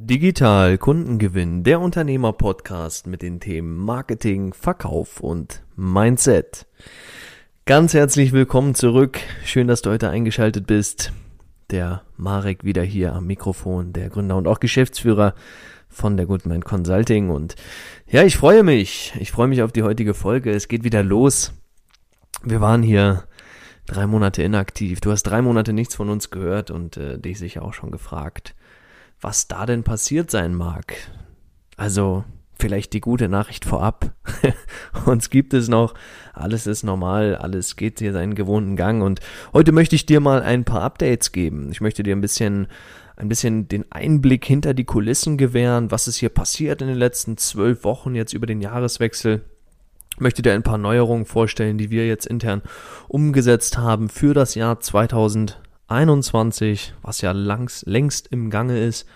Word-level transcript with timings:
Digital 0.00 0.78
Kundengewinn, 0.78 1.64
der 1.64 1.80
Unternehmer-Podcast 1.80 3.08
mit 3.08 3.20
den 3.20 3.40
Themen 3.40 3.76
Marketing, 3.76 4.52
Verkauf 4.54 5.18
und 5.18 5.64
Mindset. 5.74 6.68
Ganz 7.66 7.94
herzlich 7.94 8.30
willkommen 8.30 8.76
zurück. 8.76 9.18
Schön, 9.44 9.66
dass 9.66 9.82
du 9.82 9.90
heute 9.90 10.08
eingeschaltet 10.08 10.68
bist. 10.68 11.12
Der 11.72 12.02
Marek 12.16 12.62
wieder 12.62 12.84
hier 12.84 13.12
am 13.12 13.26
Mikrofon, 13.26 13.92
der 13.92 14.08
Gründer 14.08 14.36
und 14.36 14.46
auch 14.46 14.60
Geschäftsführer 14.60 15.34
von 15.88 16.16
der 16.16 16.26
Goodman 16.26 16.62
Consulting. 16.62 17.30
Und 17.30 17.56
ja, 18.06 18.22
ich 18.22 18.36
freue 18.36 18.62
mich. 18.62 19.14
Ich 19.18 19.32
freue 19.32 19.48
mich 19.48 19.62
auf 19.62 19.72
die 19.72 19.82
heutige 19.82 20.14
Folge. 20.14 20.52
Es 20.52 20.68
geht 20.68 20.84
wieder 20.84 21.02
los. 21.02 21.54
Wir 22.44 22.60
waren 22.60 22.84
hier 22.84 23.24
drei 23.86 24.06
Monate 24.06 24.44
inaktiv. 24.44 25.00
Du 25.00 25.10
hast 25.10 25.24
drei 25.24 25.42
Monate 25.42 25.72
nichts 25.72 25.96
von 25.96 26.08
uns 26.08 26.30
gehört 26.30 26.70
und 26.70 26.96
äh, 26.96 27.18
dich 27.18 27.40
sicher 27.40 27.62
auch 27.62 27.74
schon 27.74 27.90
gefragt 27.90 28.54
was 29.20 29.48
da 29.48 29.66
denn 29.66 29.82
passiert 29.82 30.30
sein 30.30 30.54
mag. 30.54 30.94
Also 31.76 32.24
vielleicht 32.58 32.92
die 32.92 33.00
gute 33.00 33.28
Nachricht 33.28 33.64
vorab. 33.64 34.12
Uns 35.06 35.30
gibt 35.30 35.54
es 35.54 35.68
noch, 35.68 35.94
alles 36.34 36.66
ist 36.66 36.82
normal, 36.82 37.36
alles 37.36 37.76
geht 37.76 38.00
hier 38.00 38.12
seinen 38.12 38.34
gewohnten 38.34 38.76
Gang 38.76 39.02
und 39.02 39.20
heute 39.52 39.72
möchte 39.72 39.94
ich 39.94 40.06
dir 40.06 40.20
mal 40.20 40.42
ein 40.42 40.64
paar 40.64 40.82
Updates 40.82 41.32
geben. 41.32 41.70
Ich 41.70 41.80
möchte 41.80 42.02
dir 42.02 42.16
ein 42.16 42.20
bisschen 42.20 42.68
ein 43.16 43.28
bisschen 43.28 43.66
den 43.66 43.90
Einblick 43.90 44.44
hinter 44.44 44.74
die 44.74 44.84
Kulissen 44.84 45.38
gewähren, 45.38 45.90
was 45.90 46.06
ist 46.06 46.18
hier 46.18 46.28
passiert 46.28 46.82
in 46.82 46.88
den 46.88 46.96
letzten 46.96 47.36
zwölf 47.36 47.82
Wochen 47.82 48.14
jetzt 48.14 48.32
über 48.32 48.46
den 48.46 48.60
Jahreswechsel. 48.60 49.44
Ich 50.14 50.20
möchte 50.20 50.42
dir 50.42 50.52
ein 50.52 50.62
paar 50.62 50.78
Neuerungen 50.78 51.26
vorstellen, 51.26 51.78
die 51.78 51.90
wir 51.90 52.06
jetzt 52.06 52.26
intern 52.26 52.62
umgesetzt 53.08 53.76
haben 53.76 54.08
für 54.08 54.34
das 54.34 54.54
Jahr 54.54 54.78
2020 54.78 55.67
21, 55.88 56.94
was 57.02 57.20
ja 57.20 57.32
langs, 57.32 57.84
längst 57.86 58.28
im 58.28 58.50
Gange 58.50 58.78
ist. 58.78 59.06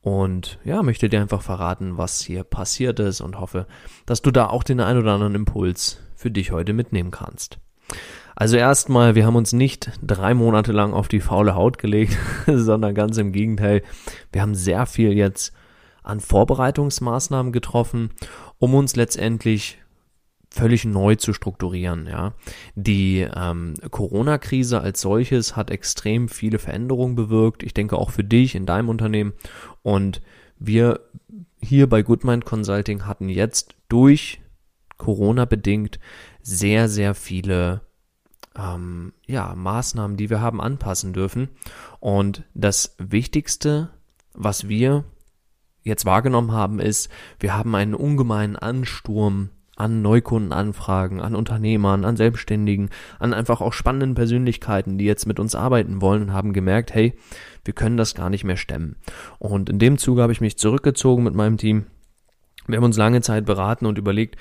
Und 0.00 0.58
ja, 0.64 0.82
möchte 0.82 1.08
dir 1.08 1.20
einfach 1.20 1.42
verraten, 1.42 1.96
was 1.96 2.20
hier 2.20 2.42
passiert 2.42 2.98
ist 2.98 3.20
und 3.20 3.38
hoffe, 3.38 3.66
dass 4.06 4.22
du 4.22 4.30
da 4.30 4.46
auch 4.48 4.64
den 4.64 4.80
ein 4.80 4.98
oder 4.98 5.12
anderen 5.12 5.34
Impuls 5.34 6.00
für 6.16 6.30
dich 6.30 6.50
heute 6.50 6.72
mitnehmen 6.72 7.10
kannst. 7.10 7.58
Also 8.34 8.56
erstmal, 8.56 9.14
wir 9.14 9.26
haben 9.26 9.36
uns 9.36 9.52
nicht 9.52 9.92
drei 10.02 10.34
Monate 10.34 10.72
lang 10.72 10.94
auf 10.94 11.06
die 11.08 11.20
faule 11.20 11.54
Haut 11.54 11.78
gelegt, 11.78 12.16
sondern 12.46 12.94
ganz 12.94 13.18
im 13.18 13.32
Gegenteil. 13.32 13.82
Wir 14.32 14.42
haben 14.42 14.54
sehr 14.54 14.86
viel 14.86 15.12
jetzt 15.12 15.52
an 16.02 16.20
Vorbereitungsmaßnahmen 16.20 17.52
getroffen, 17.52 18.10
um 18.58 18.74
uns 18.74 18.96
letztendlich 18.96 19.81
völlig 20.52 20.84
neu 20.84 21.16
zu 21.16 21.32
strukturieren. 21.32 22.06
Ja, 22.06 22.34
die 22.74 23.26
ähm, 23.34 23.74
Corona-Krise 23.90 24.80
als 24.80 25.00
solches 25.00 25.56
hat 25.56 25.70
extrem 25.70 26.28
viele 26.28 26.58
Veränderungen 26.58 27.14
bewirkt. 27.14 27.62
Ich 27.62 27.74
denke 27.74 27.96
auch 27.96 28.10
für 28.10 28.24
dich 28.24 28.54
in 28.54 28.66
deinem 28.66 28.88
Unternehmen. 28.88 29.32
Und 29.82 30.20
wir 30.58 31.00
hier 31.60 31.88
bei 31.88 32.02
Goodmind 32.02 32.44
Consulting 32.44 33.06
hatten 33.06 33.28
jetzt 33.28 33.74
durch 33.88 34.40
Corona 34.98 35.46
bedingt 35.46 35.98
sehr 36.42 36.88
sehr 36.88 37.14
viele 37.14 37.80
ähm, 38.56 39.12
ja 39.26 39.54
Maßnahmen, 39.54 40.16
die 40.16 40.30
wir 40.30 40.40
haben 40.40 40.60
anpassen 40.60 41.12
dürfen. 41.12 41.48
Und 41.98 42.44
das 42.54 42.94
Wichtigste, 42.98 43.90
was 44.34 44.68
wir 44.68 45.04
jetzt 45.82 46.04
wahrgenommen 46.04 46.52
haben, 46.52 46.78
ist, 46.78 47.08
wir 47.40 47.56
haben 47.56 47.74
einen 47.74 47.94
ungemeinen 47.94 48.56
Ansturm 48.56 49.50
an 49.82 50.00
Neukundenanfragen, 50.00 51.20
an 51.20 51.34
Unternehmern, 51.34 52.04
an 52.04 52.16
Selbstständigen, 52.16 52.90
an 53.18 53.34
einfach 53.34 53.60
auch 53.60 53.72
spannenden 53.72 54.14
Persönlichkeiten, 54.14 54.96
die 54.96 55.04
jetzt 55.04 55.26
mit 55.26 55.40
uns 55.40 55.56
arbeiten 55.56 56.00
wollen 56.00 56.22
und 56.22 56.32
haben 56.32 56.52
gemerkt, 56.52 56.94
hey, 56.94 57.14
wir 57.64 57.74
können 57.74 57.96
das 57.96 58.14
gar 58.14 58.30
nicht 58.30 58.44
mehr 58.44 58.56
stemmen. 58.56 58.94
Und 59.40 59.68
in 59.68 59.80
dem 59.80 59.98
Zuge 59.98 60.22
habe 60.22 60.32
ich 60.32 60.40
mich 60.40 60.56
zurückgezogen 60.56 61.24
mit 61.24 61.34
meinem 61.34 61.56
Team. 61.56 61.86
Wir 62.68 62.76
haben 62.76 62.84
uns 62.84 62.96
lange 62.96 63.22
Zeit 63.22 63.44
beraten 63.44 63.86
und 63.86 63.98
überlegt, 63.98 64.36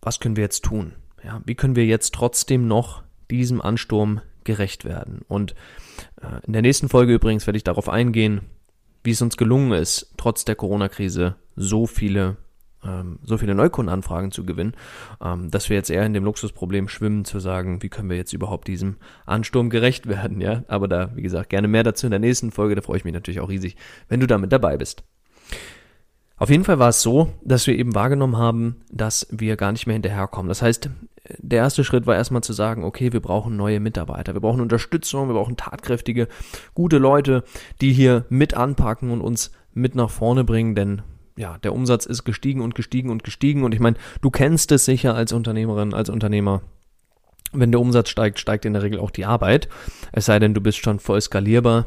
was 0.00 0.20
können 0.20 0.36
wir 0.36 0.44
jetzt 0.44 0.64
tun? 0.64 0.94
Ja, 1.22 1.42
wie 1.44 1.54
können 1.54 1.76
wir 1.76 1.84
jetzt 1.84 2.14
trotzdem 2.14 2.66
noch 2.66 3.02
diesem 3.30 3.60
Ansturm 3.60 4.22
gerecht 4.44 4.86
werden? 4.86 5.20
Und 5.28 5.54
äh, 6.22 6.46
in 6.46 6.54
der 6.54 6.62
nächsten 6.62 6.88
Folge 6.88 7.12
übrigens 7.12 7.46
werde 7.46 7.58
ich 7.58 7.64
darauf 7.64 7.90
eingehen, 7.90 8.40
wie 9.04 9.10
es 9.10 9.20
uns 9.20 9.36
gelungen 9.36 9.72
ist, 9.72 10.14
trotz 10.16 10.46
der 10.46 10.56
Corona-Krise 10.56 11.36
so 11.56 11.86
viele 11.86 12.38
ähm, 12.84 13.18
so 13.22 13.38
viele 13.38 13.54
Neukundenanfragen 13.54 14.30
zu 14.30 14.44
gewinnen, 14.44 14.74
ähm, 15.22 15.50
dass 15.50 15.68
wir 15.68 15.76
jetzt 15.76 15.90
eher 15.90 16.06
in 16.06 16.12
dem 16.12 16.24
Luxusproblem 16.24 16.88
schwimmen, 16.88 17.24
zu 17.24 17.40
sagen, 17.40 17.82
wie 17.82 17.88
können 17.88 18.10
wir 18.10 18.16
jetzt 18.16 18.32
überhaupt 18.32 18.68
diesem 18.68 18.96
Ansturm 19.26 19.70
gerecht 19.70 20.06
werden, 20.06 20.40
ja. 20.40 20.62
Aber 20.68 20.88
da, 20.88 21.14
wie 21.14 21.22
gesagt, 21.22 21.50
gerne 21.50 21.68
mehr 21.68 21.82
dazu 21.82 22.06
in 22.06 22.10
der 22.10 22.20
nächsten 22.20 22.50
Folge. 22.50 22.74
Da 22.74 22.82
freue 22.82 22.98
ich 22.98 23.04
mich 23.04 23.14
natürlich 23.14 23.40
auch 23.40 23.48
riesig, 23.48 23.76
wenn 24.08 24.20
du 24.20 24.26
damit 24.26 24.52
dabei 24.52 24.76
bist. 24.76 25.04
Auf 26.36 26.50
jeden 26.50 26.64
Fall 26.64 26.78
war 26.78 26.90
es 26.90 27.02
so, 27.02 27.32
dass 27.42 27.66
wir 27.66 27.76
eben 27.76 27.96
wahrgenommen 27.96 28.36
haben, 28.36 28.76
dass 28.92 29.26
wir 29.30 29.56
gar 29.56 29.72
nicht 29.72 29.88
mehr 29.88 29.94
hinterherkommen. 29.94 30.48
Das 30.48 30.62
heißt, 30.62 30.88
der 31.38 31.58
erste 31.58 31.82
Schritt 31.82 32.06
war 32.06 32.14
erstmal 32.14 32.42
zu 32.42 32.52
sagen, 32.52 32.84
okay, 32.84 33.12
wir 33.12 33.20
brauchen 33.20 33.56
neue 33.56 33.80
Mitarbeiter, 33.80 34.34
wir 34.34 34.40
brauchen 34.40 34.60
Unterstützung, 34.60 35.28
wir 35.28 35.34
brauchen 35.34 35.56
tatkräftige, 35.56 36.28
gute 36.74 36.98
Leute, 36.98 37.42
die 37.80 37.92
hier 37.92 38.24
mit 38.28 38.54
anpacken 38.54 39.10
und 39.10 39.20
uns 39.20 39.50
mit 39.74 39.96
nach 39.96 40.10
vorne 40.10 40.44
bringen, 40.44 40.76
denn 40.76 41.02
ja, 41.38 41.56
der 41.58 41.72
Umsatz 41.72 42.04
ist 42.04 42.24
gestiegen 42.24 42.60
und 42.60 42.74
gestiegen 42.74 43.10
und 43.10 43.22
gestiegen. 43.22 43.64
Und 43.64 43.72
ich 43.72 43.80
meine, 43.80 43.96
du 44.20 44.30
kennst 44.30 44.72
es 44.72 44.84
sicher 44.84 45.14
als 45.14 45.32
Unternehmerin, 45.32 45.94
als 45.94 46.10
Unternehmer. 46.10 46.62
Wenn 47.52 47.70
der 47.70 47.80
Umsatz 47.80 48.10
steigt, 48.10 48.40
steigt 48.40 48.64
in 48.64 48.74
der 48.74 48.82
Regel 48.82 48.98
auch 48.98 49.12
die 49.12 49.24
Arbeit. 49.24 49.68
Es 50.12 50.26
sei 50.26 50.38
denn, 50.38 50.52
du 50.52 50.60
bist 50.60 50.78
schon 50.78 50.98
voll 50.98 51.20
skalierbar. 51.20 51.86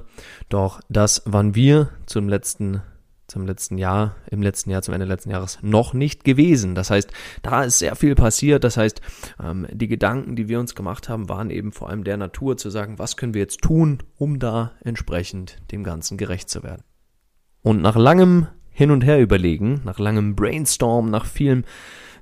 Doch 0.49 0.79
das 0.89 1.21
waren 1.25 1.53
wir 1.53 1.89
zum 2.05 2.29
letzten, 2.29 2.81
zum 3.27 3.45
letzten 3.45 3.77
Jahr, 3.77 4.15
im 4.31 4.41
letzten 4.41 4.71
Jahr, 4.71 4.81
zum 4.81 4.93
Ende 4.93 5.05
letzten 5.05 5.29
Jahres 5.29 5.59
noch 5.61 5.93
nicht 5.93 6.23
gewesen. 6.23 6.73
Das 6.73 6.89
heißt, 6.89 7.11
da 7.43 7.63
ist 7.63 7.77
sehr 7.77 7.95
viel 7.95 8.15
passiert. 8.15 8.63
Das 8.63 8.77
heißt, 8.77 9.01
ähm, 9.43 9.67
die 9.69 9.89
Gedanken, 9.89 10.37
die 10.37 10.47
wir 10.47 10.61
uns 10.61 10.75
gemacht 10.75 11.09
haben, 11.09 11.27
waren 11.27 11.49
eben 11.51 11.73
vor 11.73 11.89
allem 11.89 12.05
der 12.05 12.17
Natur 12.17 12.55
zu 12.55 12.69
sagen, 12.69 12.97
was 12.97 13.17
können 13.17 13.33
wir 13.33 13.41
jetzt 13.41 13.61
tun, 13.61 14.01
um 14.15 14.39
da 14.39 14.71
entsprechend 14.83 15.57
dem 15.71 15.83
Ganzen 15.83 16.17
gerecht 16.17 16.49
zu 16.49 16.63
werden. 16.63 16.83
Und 17.61 17.81
nach 17.81 17.97
langem 17.97 18.47
hin 18.81 18.89
und 18.89 19.05
her 19.05 19.21
überlegen, 19.21 19.81
nach 19.85 19.99
langem 19.99 20.35
Brainstorm, 20.35 21.11
nach 21.11 21.27
vielem 21.27 21.65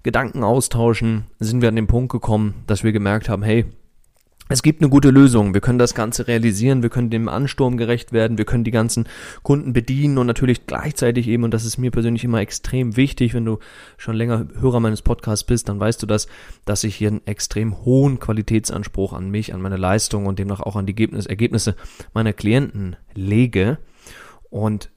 Gedanken 0.04 0.44
austauschen, 0.44 1.28
sind 1.40 1.62
wir 1.62 1.70
an 1.70 1.78
den 1.78 1.88
Punkt 1.88 2.12
gekommen, 2.12 2.66
dass 2.68 2.84
wir 2.84 2.92
gemerkt 2.92 3.30
haben, 3.30 3.44
hey, 3.44 3.64
es 4.50 4.62
gibt 4.62 4.82
eine 4.82 4.90
gute 4.90 5.10
Lösung. 5.10 5.54
Wir 5.54 5.62
können 5.62 5.80
das 5.80 5.96
Ganze 5.96 6.28
realisieren. 6.28 6.84
Wir 6.84 6.90
können 6.90 7.10
dem 7.10 7.30
Ansturm 7.30 7.78
gerecht 7.78 8.12
werden. 8.12 8.38
Wir 8.38 8.44
können 8.44 8.66
die 8.66 8.72
ganzen 8.72 9.08
Kunden 9.42 9.72
bedienen 9.72 10.18
und 10.18 10.28
natürlich 10.28 10.66
gleichzeitig 10.66 11.30
eben, 11.30 11.46
und 11.46 11.54
das 11.54 11.64
ist 11.64 11.78
mir 11.78 11.92
persönlich 11.92 12.26
immer 12.26 12.42
extrem 12.42 12.98
wichtig, 12.98 13.34
wenn 13.34 13.46
du 13.46 13.60
schon 13.96 14.18
länger 14.18 14.48
Hörer 14.60 14.82
meines 14.82 15.02
Podcasts 15.02 15.46
bist, 15.46 15.70
dann 15.70 15.80
weißt 15.80 16.04
du 16.04 16.08
das, 16.08 16.28
dass 16.66 16.84
ich 16.84 16.96
hier 16.98 17.08
einen 17.08 17.26
extrem 17.26 17.86
hohen 17.86 18.20
Qualitätsanspruch 18.20 19.14
an 19.14 19.30
mich, 19.32 19.54
an 19.54 19.62
meine 19.62 19.78
Leistung 19.78 20.26
und 20.26 20.40
demnach 20.40 20.60
auch 20.60 20.76
an 20.76 20.86
die 20.86 21.10
Ergebnisse 21.10 21.78
meiner 22.14 22.34
Klienten 22.34 22.98
lege. 23.14 23.78
Und 24.50 24.90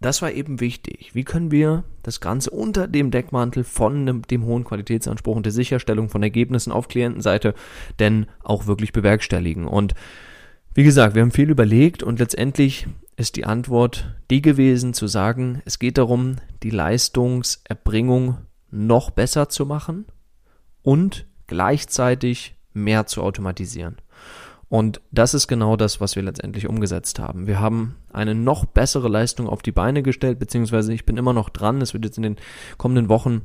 das 0.00 0.22
war 0.22 0.30
eben 0.30 0.60
wichtig. 0.60 1.10
Wie 1.14 1.24
können 1.24 1.50
wir 1.50 1.84
das 2.02 2.20
Ganze 2.20 2.50
unter 2.50 2.86
dem 2.86 3.10
Deckmantel 3.10 3.64
von 3.64 4.06
dem, 4.06 4.22
dem, 4.22 4.44
hohen 4.44 4.64
Qualitätsanspruch 4.64 5.36
und 5.36 5.46
der 5.46 5.52
Sicherstellung 5.52 6.08
von 6.08 6.22
Ergebnissen 6.22 6.72
auf 6.72 6.88
Klientenseite 6.88 7.54
denn 7.98 8.26
auch 8.42 8.66
wirklich 8.66 8.92
bewerkstelligen? 8.92 9.66
Und 9.66 9.94
wie 10.74 10.84
gesagt, 10.84 11.16
wir 11.16 11.22
haben 11.22 11.32
viel 11.32 11.50
überlegt 11.50 12.04
und 12.04 12.20
letztendlich 12.20 12.86
ist 13.16 13.34
die 13.34 13.44
Antwort 13.44 14.14
die 14.30 14.42
gewesen, 14.42 14.94
zu 14.94 15.08
sagen, 15.08 15.60
es 15.64 15.80
geht 15.80 15.98
darum, 15.98 16.36
die 16.62 16.70
Leistungserbringung 16.70 18.38
noch 18.70 19.10
besser 19.10 19.48
zu 19.48 19.66
machen 19.66 20.06
und 20.82 21.26
gleichzeitig 21.48 22.54
mehr 22.72 23.06
zu 23.06 23.22
automatisieren. 23.22 23.96
Und 24.68 25.00
das 25.10 25.32
ist 25.32 25.48
genau 25.48 25.76
das, 25.76 26.00
was 26.00 26.14
wir 26.14 26.22
letztendlich 26.22 26.68
umgesetzt 26.68 27.18
haben. 27.18 27.46
Wir 27.46 27.58
haben 27.60 27.96
eine 28.12 28.34
noch 28.34 28.66
bessere 28.66 29.08
Leistung 29.08 29.48
auf 29.48 29.62
die 29.62 29.72
Beine 29.72 30.02
gestellt, 30.02 30.38
beziehungsweise 30.38 30.92
ich 30.92 31.06
bin 31.06 31.16
immer 31.16 31.32
noch 31.32 31.48
dran. 31.48 31.80
Es 31.80 31.94
wird 31.94 32.04
jetzt 32.04 32.18
in 32.18 32.22
den 32.22 32.36
kommenden 32.76 33.08
Wochen 33.08 33.42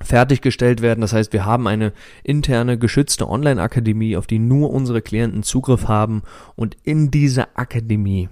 fertiggestellt 0.00 0.82
werden. 0.82 1.00
Das 1.00 1.12
heißt, 1.12 1.32
wir 1.32 1.44
haben 1.46 1.66
eine 1.66 1.92
interne 2.22 2.78
geschützte 2.78 3.28
Online-Akademie, 3.28 4.16
auf 4.16 4.26
die 4.26 4.38
nur 4.38 4.70
unsere 4.70 5.00
Klienten 5.00 5.42
Zugriff 5.42 5.88
haben. 5.88 6.22
Und 6.54 6.76
in 6.82 7.10
dieser 7.10 7.48
Akademie 7.54 8.28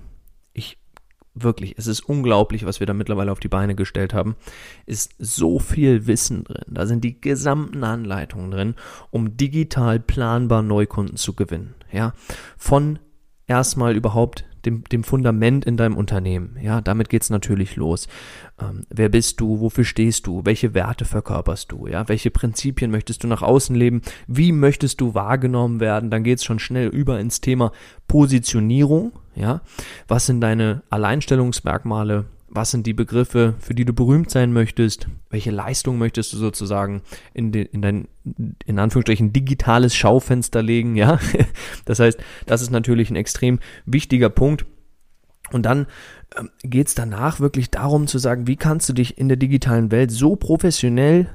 wirklich, 1.35 1.75
es 1.79 1.87
ist 1.87 2.01
unglaublich, 2.01 2.67
was 2.67 2.81
wir 2.81 2.87
da 2.87 2.95
mittlerweile 2.95 3.33
auf 3.33 3.41
die 3.41 3.49
Beine 3.49 3.75
gestellt 3.75 4.15
haben, 4.15 4.37
ist 4.87 5.15
so 5.19 5.59
viel 5.59 6.07
Wissen 6.07 6.45
drin. 6.45 6.65
Da 6.69 6.87
sind 6.87 7.05
die 7.05 7.21
gesamten 7.21 7.85
Anleitungen 7.85 8.51
drin, 8.51 8.75
um 9.11 9.37
digital 9.37 10.01
planbar 10.01 10.63
Neukunden 10.63 11.17
zu 11.17 11.35
gewinnen. 11.35 11.75
Ja, 11.93 12.13
von 12.57 12.99
erstmal 13.47 13.97
überhaupt 13.97 14.45
dem, 14.65 14.85
dem 14.85 15.05
Fundament 15.05 15.65
in 15.65 15.77
deinem 15.77 15.97
Unternehmen. 15.97 16.57
Ja, 16.61 16.81
damit 16.81 17.09
geht's 17.09 17.31
natürlich 17.31 17.77
los. 17.77 18.09
Ähm, 18.61 18.83
wer 18.91 19.09
bist 19.09 19.41
du? 19.41 19.61
Wofür 19.61 19.85
stehst 19.85 20.27
du? 20.27 20.45
Welche 20.45 20.75
Werte 20.75 21.05
verkörperst 21.05 21.73
du? 21.73 21.87
Ja, 21.87 22.09
welche 22.09 22.31
Prinzipien 22.31 22.91
möchtest 22.91 23.25
du 23.25 23.29
nach 23.29 23.43
außen 23.43 23.75
leben? 23.75 24.03
Wie 24.27 24.53
möchtest 24.53 25.01
du 25.01 25.15
wahrgenommen 25.15 25.81
werden? 25.81 26.11
Dann 26.11 26.25
geht's 26.25 26.45
schon 26.45 26.59
schnell 26.59 26.89
über 26.89 27.19
ins 27.21 27.41
Thema 27.41 27.73
Positionierung. 28.07 29.13
Ja, 29.35 29.63
was 30.09 30.27
sind 30.27 30.41
deine 30.41 30.83
Alleinstellungsmerkmale? 30.91 32.27
was 32.51 32.73
sind 32.73 32.87
die 32.87 32.93
Begriffe, 32.93 33.55
für 33.61 33.75
die 33.75 33.85
du 33.85 33.93
berühmt 33.93 34.31
sein 34.31 34.53
möchtest, 34.53 35.07
welche 35.31 35.53
Leistung 35.53 35.99
möchtest 35.99 36.33
du 36.33 36.37
sozusagen 36.37 37.03
in, 37.33 37.53
de, 37.53 37.63
in 37.63 37.81
dein, 37.81 38.09
in 38.67 38.79
Anführungsstrichen, 38.79 39.33
digitales 39.33 39.95
Schaufenster 39.95 40.61
legen, 40.61 40.97
ja. 40.97 41.19
Das 41.85 42.01
heißt, 42.01 42.19
das 42.47 42.61
ist 42.61 42.71
natürlich 42.71 43.11
ein 43.11 43.17
extrem 43.17 43.61
wichtiger 43.87 44.29
Punkt. 44.29 44.67
Und 45.53 45.65
dann 45.65 45.87
ähm, 46.37 46.51
geht 46.63 46.89
es 46.89 46.95
danach 46.95 47.41
wirklich 47.41 47.71
darum 47.71 48.07
zu 48.09 48.19
sagen, 48.19 48.47
wie 48.47 48.57
kannst 48.57 48.89
du 48.89 48.93
dich 48.93 49.17
in 49.17 49.29
der 49.29 49.37
digitalen 49.37 49.91
Welt 49.93 50.11
so 50.11 50.37
professionell 50.37 51.29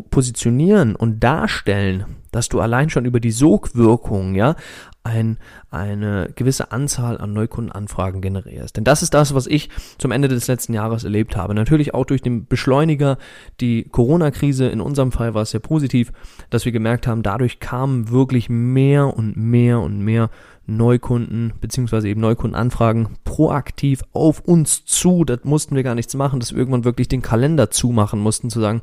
positionieren 0.00 0.96
und 0.96 1.20
darstellen, 1.20 2.06
dass 2.30 2.48
du 2.48 2.60
allein 2.60 2.88
schon 2.88 3.04
über 3.04 3.20
die 3.20 3.30
Sogwirkung, 3.30 4.34
ja, 4.34 4.56
ein, 5.04 5.38
eine 5.70 6.30
gewisse 6.34 6.70
Anzahl 6.70 7.18
an 7.18 7.32
Neukundenanfragen 7.32 8.20
generierst. 8.20 8.76
Denn 8.76 8.84
das 8.84 9.02
ist 9.02 9.14
das, 9.14 9.34
was 9.34 9.46
ich 9.46 9.68
zum 9.98 10.12
Ende 10.12 10.28
des 10.28 10.46
letzten 10.46 10.74
Jahres 10.74 11.04
erlebt 11.04 11.36
habe. 11.36 11.54
Natürlich 11.54 11.92
auch 11.92 12.04
durch 12.04 12.22
den 12.22 12.46
Beschleuniger, 12.46 13.18
die 13.60 13.84
Corona-Krise, 13.84 14.68
in 14.68 14.80
unserem 14.80 15.12
Fall 15.12 15.34
war 15.34 15.42
es 15.42 15.50
sehr 15.50 15.60
positiv, 15.60 16.12
dass 16.50 16.64
wir 16.64 16.72
gemerkt 16.72 17.06
haben, 17.06 17.22
dadurch 17.22 17.58
kamen 17.58 18.10
wirklich 18.10 18.48
mehr 18.48 19.16
und 19.16 19.36
mehr 19.36 19.80
und 19.80 19.98
mehr 20.00 20.30
Neukunden 20.66 21.52
beziehungsweise 21.60 22.08
eben 22.08 22.20
Neukundenanfragen 22.20 23.08
proaktiv 23.24 24.02
auf 24.12 24.40
uns 24.40 24.84
zu. 24.84 25.24
Das 25.24 25.40
mussten 25.44 25.74
wir 25.74 25.82
gar 25.82 25.94
nichts 25.94 26.14
machen, 26.14 26.40
dass 26.40 26.52
wir 26.52 26.58
irgendwann 26.58 26.84
wirklich 26.84 27.08
den 27.08 27.22
Kalender 27.22 27.70
zumachen 27.70 28.20
mussten, 28.20 28.50
zu 28.50 28.60
sagen, 28.60 28.82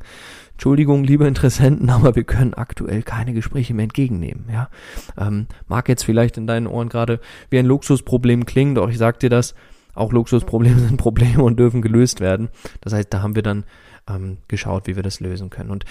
Entschuldigung, 0.52 1.04
liebe 1.04 1.26
Interessenten, 1.26 1.88
aber 1.90 2.16
wir 2.16 2.24
können 2.24 2.54
aktuell 2.54 3.02
keine 3.02 3.32
Gespräche 3.32 3.72
mehr 3.74 3.84
entgegennehmen. 3.84 4.46
Ja, 4.52 4.68
ähm, 5.16 5.46
mag 5.68 5.88
jetzt 5.88 6.04
vielleicht 6.04 6.36
in 6.36 6.46
deinen 6.46 6.66
Ohren 6.66 6.88
gerade 6.88 7.20
wie 7.48 7.58
ein 7.58 7.66
Luxusproblem 7.66 8.44
klingen, 8.44 8.74
doch 8.74 8.90
ich 8.90 8.98
sag 8.98 9.18
dir 9.20 9.30
das, 9.30 9.54
auch 9.94 10.12
Luxusprobleme 10.12 10.78
sind 10.80 10.96
Probleme 10.98 11.42
und 11.42 11.58
dürfen 11.58 11.82
gelöst 11.82 12.20
werden. 12.20 12.48
Das 12.80 12.92
heißt, 12.92 13.12
da 13.12 13.22
haben 13.22 13.34
wir 13.34 13.42
dann 13.42 13.64
ähm, 14.08 14.38
geschaut, 14.48 14.86
wie 14.86 14.96
wir 14.96 15.02
das 15.02 15.20
lösen 15.20 15.50
können. 15.50 15.70
Und 15.70 15.84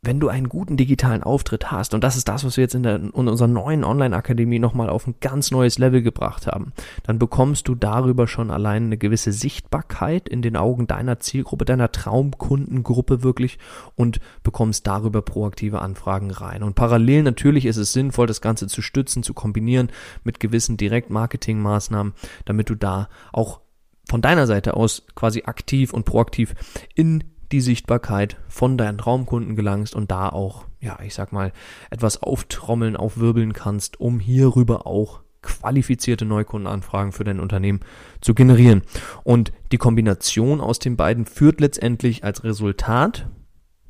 wenn 0.00 0.20
du 0.20 0.28
einen 0.28 0.48
guten 0.48 0.76
digitalen 0.76 1.24
Auftritt 1.24 1.72
hast, 1.72 1.92
und 1.92 2.04
das 2.04 2.16
ist 2.16 2.28
das, 2.28 2.44
was 2.44 2.56
wir 2.56 2.62
jetzt 2.62 2.74
in, 2.74 2.84
der, 2.84 2.96
in 2.96 3.10
unserer 3.10 3.48
neuen 3.48 3.82
Online-Akademie 3.82 4.60
nochmal 4.60 4.88
auf 4.88 5.06
ein 5.06 5.16
ganz 5.20 5.50
neues 5.50 5.78
Level 5.78 6.02
gebracht 6.02 6.46
haben, 6.46 6.72
dann 7.02 7.18
bekommst 7.18 7.66
du 7.66 7.74
darüber 7.74 8.28
schon 8.28 8.52
allein 8.52 8.84
eine 8.84 8.96
gewisse 8.96 9.32
Sichtbarkeit 9.32 10.28
in 10.28 10.40
den 10.40 10.56
Augen 10.56 10.86
deiner 10.86 11.18
Zielgruppe, 11.18 11.64
deiner 11.64 11.90
Traumkundengruppe 11.90 13.24
wirklich 13.24 13.58
und 13.96 14.20
bekommst 14.44 14.86
darüber 14.86 15.20
proaktive 15.20 15.82
Anfragen 15.82 16.30
rein. 16.30 16.62
Und 16.62 16.76
parallel 16.76 17.24
natürlich 17.24 17.66
ist 17.66 17.76
es 17.76 17.92
sinnvoll, 17.92 18.28
das 18.28 18.40
Ganze 18.40 18.68
zu 18.68 18.82
stützen, 18.82 19.24
zu 19.24 19.34
kombinieren 19.34 19.90
mit 20.22 20.38
gewissen 20.38 20.76
Direktmarketing-Maßnahmen, 20.76 22.12
damit 22.44 22.70
du 22.70 22.76
da 22.76 23.08
auch 23.32 23.60
von 24.08 24.22
deiner 24.22 24.46
Seite 24.46 24.74
aus 24.74 25.02
quasi 25.16 25.42
aktiv 25.44 25.92
und 25.92 26.04
proaktiv 26.04 26.54
in 26.94 27.24
die 27.52 27.60
Sichtbarkeit 27.60 28.36
von 28.48 28.76
deinen 28.76 28.98
Traumkunden 28.98 29.56
gelangst 29.56 29.94
und 29.94 30.10
da 30.10 30.28
auch, 30.28 30.66
ja, 30.80 30.98
ich 31.04 31.14
sag 31.14 31.32
mal, 31.32 31.52
etwas 31.90 32.22
auftrommeln, 32.22 32.96
aufwirbeln 32.96 33.52
kannst, 33.52 34.00
um 34.00 34.20
hierüber 34.20 34.86
auch 34.86 35.20
qualifizierte 35.42 36.24
Neukundenanfragen 36.24 37.12
für 37.12 37.24
dein 37.24 37.40
Unternehmen 37.40 37.80
zu 38.20 38.34
generieren. 38.34 38.82
Und 39.24 39.52
die 39.72 39.78
Kombination 39.78 40.60
aus 40.60 40.78
den 40.78 40.96
beiden 40.96 41.26
führt 41.26 41.60
letztendlich 41.60 42.24
als 42.24 42.44
Resultat 42.44 43.28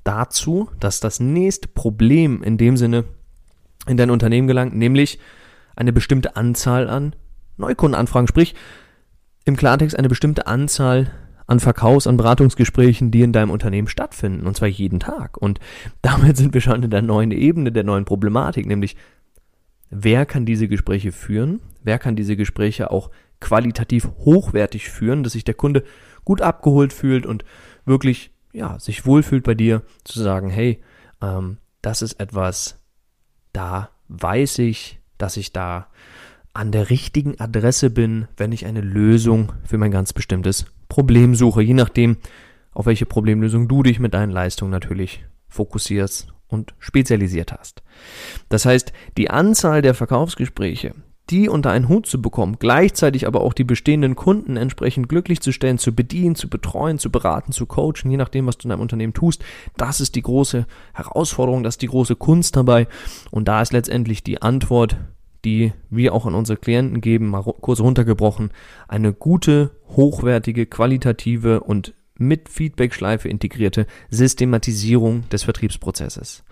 dazu, 0.04 0.70
dass 0.78 1.00
das 1.00 1.20
nächste 1.20 1.68
Problem 1.68 2.42
in 2.42 2.58
dem 2.58 2.76
Sinne 2.76 3.04
in 3.86 3.96
dein 3.96 4.10
Unternehmen 4.10 4.46
gelangt, 4.46 4.74
nämlich 4.74 5.18
eine 5.76 5.92
bestimmte 5.92 6.36
Anzahl 6.36 6.88
an 6.88 7.14
Neukundenanfragen, 7.56 8.28
sprich 8.28 8.54
im 9.44 9.56
Klartext 9.56 9.98
eine 9.98 10.08
bestimmte 10.08 10.46
Anzahl 10.46 11.10
an 11.48 11.58
Verkaufs-, 11.58 12.06
an 12.06 12.16
Beratungsgesprächen, 12.16 13.10
die 13.10 13.22
in 13.22 13.32
deinem 13.32 13.50
Unternehmen 13.50 13.88
stattfinden, 13.88 14.46
und 14.46 14.56
zwar 14.56 14.68
jeden 14.68 15.00
Tag. 15.00 15.36
Und 15.36 15.58
damit 16.02 16.36
sind 16.36 16.54
wir 16.54 16.60
schon 16.60 16.84
in 16.84 16.90
der 16.90 17.02
neuen 17.02 17.32
Ebene, 17.32 17.72
der 17.72 17.82
neuen 17.82 18.04
Problematik, 18.04 18.66
nämlich 18.66 18.94
wer 19.90 20.26
kann 20.26 20.46
diese 20.46 20.68
Gespräche 20.68 21.10
führen, 21.10 21.60
wer 21.82 21.98
kann 21.98 22.14
diese 22.14 22.36
Gespräche 22.36 22.92
auch 22.92 23.10
qualitativ 23.40 24.08
hochwertig 24.18 24.90
führen, 24.90 25.22
dass 25.24 25.32
sich 25.32 25.44
der 25.44 25.54
Kunde 25.54 25.84
gut 26.24 26.42
abgeholt 26.42 26.92
fühlt 26.92 27.24
und 27.24 27.44
wirklich 27.86 28.30
ja, 28.52 28.78
sich 28.78 29.06
wohlfühlt 29.06 29.44
bei 29.44 29.54
dir, 29.54 29.82
zu 30.04 30.20
sagen, 30.20 30.50
hey, 30.50 30.82
ähm, 31.22 31.58
das 31.80 32.02
ist 32.02 32.20
etwas, 32.20 32.78
da 33.52 33.90
weiß 34.08 34.58
ich, 34.58 35.00
dass 35.16 35.36
ich 35.36 35.52
da 35.52 35.86
an 36.52 36.72
der 36.72 36.90
richtigen 36.90 37.38
Adresse 37.40 37.88
bin, 37.88 38.26
wenn 38.36 38.52
ich 38.52 38.66
eine 38.66 38.80
Lösung 38.80 39.52
für 39.64 39.78
mein 39.78 39.90
ganz 39.90 40.12
bestimmtes 40.12 40.66
Problem 40.88 41.34
suche, 41.34 41.62
je 41.62 41.74
nachdem, 41.74 42.16
auf 42.72 42.86
welche 42.86 43.06
Problemlösung 43.06 43.68
du 43.68 43.82
dich 43.82 43.98
mit 43.98 44.14
deinen 44.14 44.30
Leistungen 44.30 44.70
natürlich 44.70 45.24
fokussierst 45.48 46.32
und 46.46 46.74
spezialisiert 46.78 47.52
hast. 47.52 47.82
Das 48.48 48.64
heißt, 48.64 48.92
die 49.16 49.30
Anzahl 49.30 49.82
der 49.82 49.94
Verkaufsgespräche, 49.94 50.94
die 51.30 51.48
unter 51.48 51.70
einen 51.70 51.88
Hut 51.88 52.06
zu 52.06 52.22
bekommen, 52.22 52.56
gleichzeitig 52.58 53.26
aber 53.26 53.42
auch 53.42 53.52
die 53.52 53.64
bestehenden 53.64 54.16
Kunden 54.16 54.56
entsprechend 54.56 55.08
glücklich 55.08 55.40
zu 55.40 55.52
stellen, 55.52 55.78
zu 55.78 55.94
bedienen, 55.94 56.34
zu 56.34 56.48
betreuen, 56.48 56.98
zu 56.98 57.10
beraten, 57.10 57.52
zu 57.52 57.66
coachen, 57.66 58.10
je 58.10 58.16
nachdem, 58.16 58.46
was 58.46 58.56
du 58.56 58.64
in 58.64 58.70
deinem 58.70 58.80
Unternehmen 58.80 59.12
tust, 59.12 59.44
das 59.76 60.00
ist 60.00 60.14
die 60.14 60.22
große 60.22 60.66
Herausforderung, 60.94 61.62
das 61.62 61.74
ist 61.74 61.82
die 61.82 61.88
große 61.88 62.16
Kunst 62.16 62.56
dabei. 62.56 62.88
Und 63.30 63.46
da 63.46 63.60
ist 63.60 63.72
letztendlich 63.72 64.22
die 64.22 64.40
Antwort 64.40 64.96
die 65.48 65.72
wir 65.88 66.12
auch 66.12 66.26
an 66.26 66.34
unsere 66.34 66.58
Klienten 66.58 67.00
geben, 67.00 67.28
mal 67.28 67.42
kurz 67.42 67.80
runtergebrochen, 67.80 68.50
eine 68.86 69.14
gute, 69.14 69.70
hochwertige, 69.88 70.66
qualitative 70.66 71.60
und 71.60 71.94
mit 72.18 72.50
Feedback-Schleife 72.50 73.28
integrierte 73.28 73.86
Systematisierung 74.10 75.26
des 75.30 75.44
Vertriebsprozesses. 75.44 76.44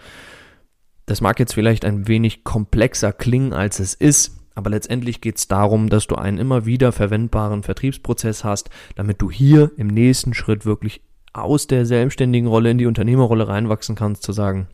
Das 1.05 1.21
mag 1.21 1.39
jetzt 1.39 1.53
vielleicht 1.53 1.85
ein 1.85 2.09
wenig 2.09 2.43
komplexer 2.43 3.13
klingen, 3.13 3.53
als 3.53 3.81
es 3.81 3.93
ist, 3.93 4.39
aber 4.55 4.71
letztendlich 4.71 5.21
geht 5.21 5.37
es 5.37 5.47
darum, 5.47 5.91
dass 5.91 6.07
du 6.07 6.15
einen 6.15 6.39
immer 6.39 6.65
wieder 6.65 6.93
verwendbaren 6.93 7.63
Vertriebsprozess 7.63 8.45
hast, 8.45 8.71
damit 8.95 9.21
du 9.21 9.31
hier 9.31 9.73
im 9.77 9.89
nächsten 9.89 10.33
Schritt 10.33 10.65
wirklich 10.65 11.03
aus 11.35 11.67
der 11.67 11.85
selbstständigen 11.85 12.49
Rolle 12.49 12.71
in 12.71 12.79
die 12.79 12.87
Unternehmerrolle 12.87 13.47
reinwachsen 13.47 13.95
kannst, 13.95 14.23
zu 14.23 14.33
sagen, 14.33 14.69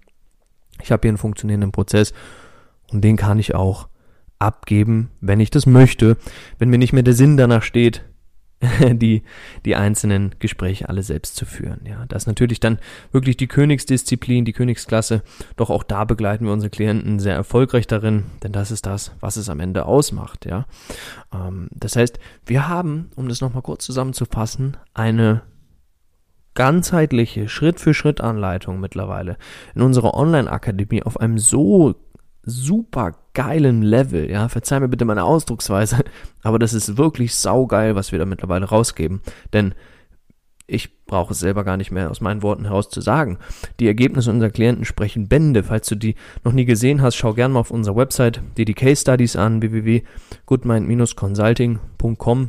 ich 0.81 0.93
habe 0.93 1.01
hier 1.03 1.11
einen 1.11 1.19
funktionierenden 1.19 1.73
Prozess 1.73 2.13
und 2.93 3.03
den 3.03 3.17
kann 3.17 3.41
ich 3.41 3.55
auch 3.55 3.89
abgeben, 4.43 5.11
wenn 5.21 5.41
ich 5.41 5.50
das 5.50 5.67
möchte, 5.67 6.17
wenn 6.59 6.71
mir 6.71 6.79
nicht 6.79 6.93
mehr 6.93 7.03
der 7.03 7.15
Sinn 7.15 7.37
danach 7.37 7.62
steht, 7.62 8.05
die, 8.93 9.23
die 9.65 9.77
einzelnen 9.77 10.35
Gespräche 10.39 10.89
alle 10.89 11.03
selbst 11.03 11.37
zu 11.37 11.46
führen. 11.46 11.81
Ja, 11.84 12.05
das 12.08 12.22
ist 12.22 12.27
natürlich 12.27 12.61
dann 12.61 12.79
wirklich 13.11 13.37
die 13.37 13.49
Königsdisziplin, 13.49 14.44
die 14.44 14.53
Königsklasse. 14.53 15.22
Doch 15.56 15.70
auch 15.70 15.82
da 15.82 16.05
begleiten 16.05 16.44
wir 16.44 16.53
unsere 16.53 16.70
Klienten 16.70 17.19
sehr 17.19 17.34
erfolgreich 17.34 17.87
darin, 17.87 18.25
denn 18.43 18.53
das 18.53 18.70
ist 18.70 18.87
das, 18.87 19.13
was 19.20 19.37
es 19.37 19.49
am 19.49 19.61
Ende 19.61 19.87
ausmacht. 19.87 20.46
Ja, 20.46 20.67
ähm, 21.34 21.69
das 21.72 21.96
heißt, 21.96 22.19
wir 22.46 22.69
haben, 22.69 23.11
um 23.17 23.29
das 23.29 23.41
nochmal 23.41 23.63
kurz 23.63 23.84
zusammenzufassen, 23.84 24.77
eine 24.94 25.43
ganzheitliche 26.55 27.49
Schritt-für-Schritt-Anleitung 27.49 28.79
mittlerweile 28.79 29.39
in 29.75 29.82
unserer 29.82 30.15
Online-Akademie 30.15 31.03
auf 31.03 31.19
einem 31.19 31.39
so 31.39 31.94
super 32.44 33.15
geilen 33.34 33.82
Level, 33.82 34.31
ja, 34.31 34.49
verzeih 34.49 34.81
mir 34.81 34.89
bitte 34.89 35.05
meine 35.05 35.25
Ausdrucksweise, 35.25 35.99
aber 36.43 36.58
das 36.58 36.72
ist 36.75 36.96
wirklich 36.96 37.34
saugeil, 37.34 37.94
was 37.94 38.13
wir 38.13 38.19
da 38.19 38.25
mittlerweile 38.25 38.67
rausgeben, 38.67 39.20
denn 39.53 39.75
ich 40.67 41.05
brauche 41.05 41.32
es 41.32 41.41
selber 41.41 41.65
gar 41.65 41.77
nicht 41.77 41.91
mehr 41.91 42.11
aus 42.11 42.20
meinen 42.20 42.43
Worten 42.43 42.65
heraus 42.65 42.89
zu 42.89 43.01
sagen. 43.03 43.39
Die 43.79 43.87
Ergebnisse 43.87 44.31
unserer 44.31 44.51
Klienten 44.51 44.87
sprechen 44.87 45.29
Bände. 45.29 45.65
Falls 45.65 45.87
du 45.89 45.96
die 45.96 46.15
noch 46.44 46.53
nie 46.53 46.65
gesehen 46.65 47.03
hast, 47.03 47.17
schau 47.17 47.34
gerne 47.34 47.53
mal 47.53 47.61
auf 47.61 47.70
unserer 47.70 47.96
Website 47.96 48.41
dir 48.56 48.65
die 48.65 48.72
Case 48.72 49.03
Studies 49.03 49.37
an, 49.37 49.61
www.goodmind-consulting.com 49.61 52.49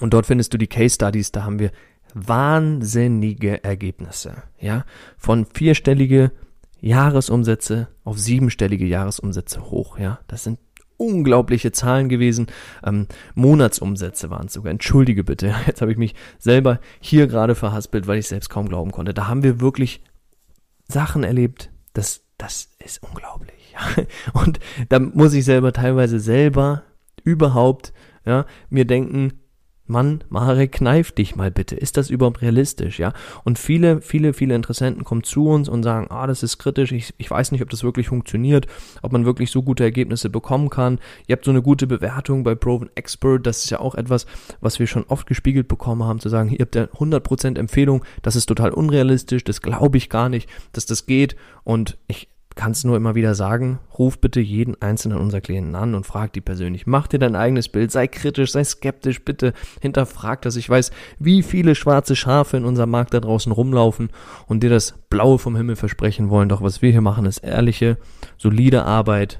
und 0.00 0.12
dort 0.12 0.26
findest 0.26 0.52
du 0.52 0.58
die 0.58 0.66
Case 0.66 0.94
Studies, 0.94 1.32
da 1.32 1.44
haben 1.44 1.58
wir 1.58 1.70
wahnsinnige 2.14 3.64
Ergebnisse, 3.64 4.42
ja, 4.58 4.84
von 5.16 5.46
vierstellige 5.46 6.32
Jahresumsätze 6.80 7.88
auf 8.04 8.18
siebenstellige 8.18 8.86
Jahresumsätze 8.86 9.70
hoch. 9.70 9.98
Ja, 9.98 10.20
das 10.28 10.44
sind 10.44 10.58
unglaubliche 10.96 11.72
Zahlen 11.72 12.08
gewesen. 12.08 12.46
Ähm, 12.84 13.06
Monatsumsätze 13.34 14.30
waren 14.30 14.46
es 14.46 14.54
sogar. 14.54 14.70
Entschuldige 14.70 15.24
bitte. 15.24 15.54
Jetzt 15.66 15.80
habe 15.80 15.92
ich 15.92 15.98
mich 15.98 16.14
selber 16.38 16.80
hier 17.00 17.26
gerade 17.26 17.54
verhaspelt, 17.54 18.06
weil 18.06 18.18
ich 18.18 18.28
selbst 18.28 18.48
kaum 18.48 18.68
glauben 18.68 18.92
konnte. 18.92 19.14
Da 19.14 19.28
haben 19.28 19.42
wir 19.42 19.60
wirklich 19.60 20.02
Sachen 20.88 21.24
erlebt. 21.24 21.70
Das, 21.92 22.22
das 22.38 22.70
ist 22.84 23.02
unglaublich. 23.02 23.74
Und 24.32 24.58
da 24.88 24.98
muss 24.98 25.34
ich 25.34 25.44
selber 25.44 25.72
teilweise 25.72 26.20
selber 26.20 26.82
überhaupt 27.24 27.92
ja, 28.24 28.46
mir 28.70 28.84
denken, 28.84 29.40
Mann, 29.86 30.24
Marek, 30.28 30.72
kneif 30.72 31.12
dich 31.12 31.36
mal 31.36 31.50
bitte. 31.50 31.76
Ist 31.76 31.96
das 31.96 32.10
überhaupt 32.10 32.42
realistisch, 32.42 32.98
ja? 32.98 33.12
Und 33.44 33.58
viele, 33.58 34.00
viele, 34.00 34.32
viele 34.32 34.54
Interessenten 34.54 35.04
kommen 35.04 35.22
zu 35.22 35.48
uns 35.48 35.68
und 35.68 35.82
sagen, 35.82 36.08
ah, 36.10 36.26
das 36.26 36.42
ist 36.42 36.58
kritisch, 36.58 36.92
ich, 36.92 37.14
ich 37.18 37.30
weiß 37.30 37.52
nicht, 37.52 37.62
ob 37.62 37.70
das 37.70 37.84
wirklich 37.84 38.08
funktioniert, 38.08 38.66
ob 39.02 39.12
man 39.12 39.24
wirklich 39.24 39.50
so 39.50 39.62
gute 39.62 39.84
Ergebnisse 39.84 40.28
bekommen 40.28 40.70
kann. 40.70 40.98
Ihr 41.26 41.36
habt 41.36 41.44
so 41.44 41.50
eine 41.50 41.62
gute 41.62 41.86
Bewertung 41.86 42.42
bei 42.42 42.54
Proven 42.54 42.90
Expert, 42.94 43.46
das 43.46 43.64
ist 43.64 43.70
ja 43.70 43.80
auch 43.80 43.94
etwas, 43.94 44.26
was 44.60 44.78
wir 44.78 44.86
schon 44.86 45.04
oft 45.04 45.26
gespiegelt 45.26 45.68
bekommen 45.68 46.04
haben, 46.04 46.20
zu 46.20 46.28
sagen, 46.28 46.50
ihr 46.50 46.60
habt 46.60 46.74
ja 46.74 46.84
100% 46.84 47.58
Empfehlung, 47.58 48.04
das 48.22 48.36
ist 48.36 48.46
total 48.46 48.70
unrealistisch, 48.70 49.44
das 49.44 49.62
glaube 49.62 49.98
ich 49.98 50.10
gar 50.10 50.28
nicht, 50.28 50.48
dass 50.72 50.86
das 50.86 51.06
geht 51.06 51.36
und 51.64 51.96
ich 52.08 52.28
kannst 52.56 52.86
nur 52.86 52.96
immer 52.96 53.14
wieder 53.14 53.34
sagen, 53.34 53.78
ruf 53.96 54.18
bitte 54.18 54.40
jeden 54.40 54.80
einzelnen 54.80 55.18
unserer 55.18 55.42
Klienten 55.42 55.74
an 55.76 55.94
und 55.94 56.06
frag 56.06 56.32
die 56.32 56.40
persönlich. 56.40 56.86
Mach 56.86 57.06
dir 57.06 57.18
dein 57.18 57.36
eigenes 57.36 57.68
Bild, 57.68 57.92
sei 57.92 58.08
kritisch, 58.08 58.50
sei 58.52 58.64
skeptisch, 58.64 59.22
bitte 59.24 59.52
hinterfrag 59.80 60.40
das. 60.42 60.56
Ich 60.56 60.68
weiß, 60.68 60.90
wie 61.18 61.42
viele 61.42 61.74
schwarze 61.74 62.16
Schafe 62.16 62.56
in 62.56 62.64
unserem 62.64 62.90
Markt 62.90 63.12
da 63.12 63.20
draußen 63.20 63.52
rumlaufen 63.52 64.08
und 64.46 64.62
dir 64.62 64.70
das 64.70 64.94
Blaue 65.10 65.38
vom 65.38 65.54
Himmel 65.54 65.76
versprechen 65.76 66.30
wollen. 66.30 66.48
Doch 66.48 66.62
was 66.62 66.80
wir 66.80 66.90
hier 66.90 67.02
machen, 67.02 67.26
ist 67.26 67.38
ehrliche, 67.38 67.98
solide 68.38 68.84
Arbeit. 68.84 69.38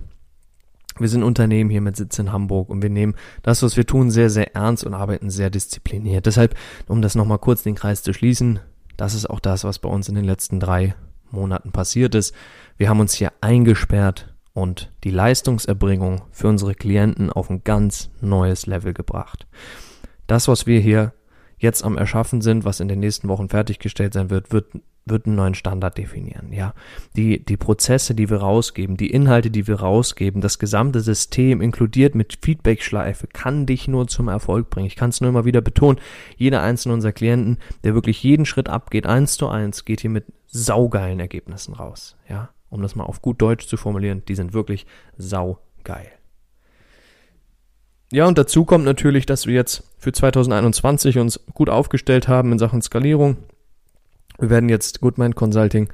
Wir 0.98 1.08
sind 1.08 1.22
Unternehmen 1.22 1.70
hier 1.70 1.80
mit 1.80 1.96
Sitz 1.96 2.18
in 2.18 2.32
Hamburg 2.32 2.68
und 2.68 2.82
wir 2.82 2.90
nehmen 2.90 3.14
das, 3.42 3.62
was 3.62 3.78
wir 3.78 3.86
tun, 3.86 4.10
sehr, 4.10 4.28
sehr 4.28 4.54
ernst 4.54 4.84
und 4.84 4.94
arbeiten 4.94 5.30
sehr 5.30 5.48
diszipliniert. 5.48 6.26
Deshalb, 6.26 6.54
um 6.86 7.00
das 7.00 7.14
nochmal 7.14 7.38
kurz 7.38 7.62
den 7.62 7.74
Kreis 7.74 8.02
zu 8.02 8.12
schließen, 8.12 8.60
das 8.98 9.14
ist 9.14 9.28
auch 9.28 9.40
das, 9.40 9.64
was 9.64 9.78
bei 9.78 9.88
uns 9.88 10.08
in 10.08 10.14
den 10.14 10.24
letzten 10.24 10.60
drei 10.60 10.94
Monaten 11.36 11.70
passiert 11.70 12.14
ist. 12.14 12.34
Wir 12.76 12.88
haben 12.88 13.00
uns 13.00 13.14
hier 13.14 13.32
eingesperrt 13.40 14.34
und 14.52 14.90
die 15.04 15.10
Leistungserbringung 15.10 16.22
für 16.32 16.48
unsere 16.48 16.74
Klienten 16.74 17.30
auf 17.30 17.50
ein 17.50 17.62
ganz 17.62 18.10
neues 18.20 18.66
Level 18.66 18.94
gebracht. 18.94 19.46
Das, 20.26 20.48
was 20.48 20.66
wir 20.66 20.80
hier 20.80 21.12
jetzt 21.58 21.84
am 21.84 21.96
Erschaffen 21.96 22.40
sind, 22.40 22.64
was 22.64 22.80
in 22.80 22.88
den 22.88 23.00
nächsten 23.00 23.28
Wochen 23.28 23.48
fertiggestellt 23.48 24.14
sein 24.14 24.30
wird, 24.30 24.52
wird, 24.52 24.66
wird 25.06 25.26
einen 25.26 25.36
neuen 25.36 25.54
Standard 25.54 25.96
definieren. 25.96 26.52
Ja, 26.52 26.74
die, 27.16 27.44
die 27.44 27.56
Prozesse, 27.56 28.14
die 28.14 28.28
wir 28.28 28.38
rausgeben, 28.38 28.96
die 28.96 29.10
Inhalte, 29.10 29.50
die 29.50 29.66
wir 29.66 29.80
rausgeben, 29.80 30.40
das 30.40 30.58
gesamte 30.58 31.00
System 31.00 31.60
inkludiert 31.60 32.14
mit 32.14 32.38
Feedback-Schleife 32.42 33.26
kann 33.28 33.66
dich 33.66 33.88
nur 33.88 34.08
zum 34.08 34.28
Erfolg 34.28 34.70
bringen. 34.70 34.86
Ich 34.86 34.96
kann 34.96 35.10
es 35.10 35.20
nur 35.20 35.30
immer 35.30 35.44
wieder 35.44 35.60
betonen. 35.60 36.00
Jeder 36.36 36.62
einzelne 36.62 36.94
unserer 36.94 37.12
Klienten, 37.12 37.58
der 37.84 37.94
wirklich 37.94 38.22
jeden 38.22 38.44
Schritt 38.44 38.68
abgeht, 38.68 39.06
eins 39.06 39.36
zu 39.36 39.48
eins, 39.48 39.84
geht 39.84 40.00
hier 40.00 40.10
mit 40.10 40.26
saugeilen 40.46 41.20
Ergebnissen 41.20 41.74
raus. 41.74 42.16
Ja, 42.28 42.50
um 42.68 42.82
das 42.82 42.96
mal 42.96 43.04
auf 43.04 43.22
gut 43.22 43.40
Deutsch 43.40 43.66
zu 43.66 43.76
formulieren, 43.76 44.22
die 44.26 44.34
sind 44.34 44.52
wirklich 44.52 44.86
saugeil. 45.16 46.10
Ja, 48.12 48.26
und 48.26 48.38
dazu 48.38 48.64
kommt 48.64 48.84
natürlich, 48.84 49.26
dass 49.26 49.46
wir 49.46 49.54
jetzt 49.54 49.82
für 49.98 50.12
2021 50.12 51.18
uns 51.18 51.40
gut 51.54 51.68
aufgestellt 51.68 52.28
haben 52.28 52.52
in 52.52 52.58
Sachen 52.58 52.80
Skalierung. 52.80 53.36
Wir 54.38 54.50
werden 54.50 54.68
jetzt 54.68 55.00
Goodmind 55.00 55.34
Consulting 55.34 55.88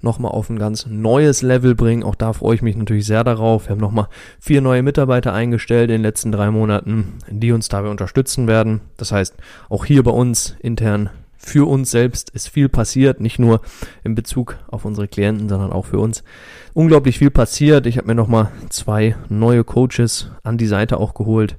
nochmal 0.00 0.32
auf 0.32 0.48
ein 0.48 0.58
ganz 0.58 0.86
neues 0.86 1.42
Level 1.42 1.74
bringen. 1.74 2.02
Auch 2.02 2.14
da 2.14 2.32
freue 2.32 2.54
ich 2.54 2.62
mich 2.62 2.74
natürlich 2.74 3.06
sehr 3.06 3.22
darauf. 3.22 3.66
Wir 3.66 3.72
haben 3.72 3.80
nochmal 3.80 4.08
vier 4.40 4.62
neue 4.62 4.82
Mitarbeiter 4.82 5.32
eingestellt 5.34 5.90
in 5.90 5.96
den 5.96 6.02
letzten 6.02 6.32
drei 6.32 6.50
Monaten, 6.50 7.18
die 7.28 7.52
uns 7.52 7.68
dabei 7.68 7.90
unterstützen 7.90 8.48
werden. 8.48 8.80
Das 8.96 9.12
heißt, 9.12 9.34
auch 9.68 9.84
hier 9.84 10.02
bei 10.02 10.10
uns 10.10 10.56
intern 10.60 11.10
für 11.44 11.68
uns 11.68 11.90
selbst 11.90 12.30
ist 12.30 12.48
viel 12.48 12.68
passiert, 12.68 13.20
nicht 13.20 13.38
nur 13.38 13.60
in 14.04 14.14
Bezug 14.14 14.58
auf 14.68 14.84
unsere 14.84 15.08
Klienten, 15.08 15.48
sondern 15.48 15.72
auch 15.72 15.86
für 15.86 15.98
uns. 15.98 16.22
Unglaublich 16.72 17.18
viel 17.18 17.30
passiert. 17.30 17.86
Ich 17.86 17.98
habe 17.98 18.06
mir 18.06 18.14
nochmal 18.14 18.52
zwei 18.70 19.16
neue 19.28 19.64
Coaches 19.64 20.30
an 20.44 20.56
die 20.56 20.66
Seite 20.66 20.98
auch 20.98 21.14
geholt 21.14 21.56